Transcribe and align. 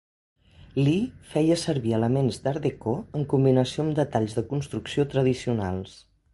Lee 0.77 1.03
feia 1.33 1.57
servir 1.63 1.93
elements 1.97 2.41
d'art 2.47 2.63
déco 2.65 2.95
en 3.21 3.29
combinació 3.35 3.87
amb 3.87 3.95
detalls 4.03 4.37
de 4.39 4.47
construcció 4.55 5.07
tradicionals. 5.17 5.97